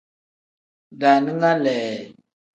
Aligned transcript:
Daaninga 0.99 1.51
lee. 1.63 1.95